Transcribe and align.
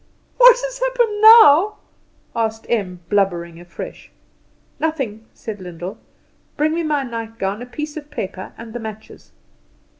"What 0.37 0.57
has 0.63 0.79
happened 0.79 1.21
now?" 1.21 1.77
Em 2.35 2.41
asked, 2.41 3.07
blubbering 3.11 3.59
afresh. 3.59 4.09
"Nothing," 4.79 5.25
said 5.35 5.61
Lyndall. 5.61 5.99
"Bring 6.57 6.73
me 6.73 6.81
my 6.81 7.03
nightgown, 7.03 7.61
a 7.61 7.67
piece 7.67 7.95
of 7.97 8.09
paper, 8.09 8.51
and 8.57 8.73
the 8.73 8.79
matches." 8.79 9.31